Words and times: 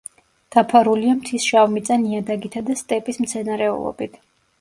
დაფარულია 0.53 1.11
მთის 1.17 1.45
შავმიწა 1.49 1.97
ნიადაგითა 2.05 2.63
და 2.71 2.77
სტეპის 2.81 3.21
მცენარეულობით. 3.27 4.19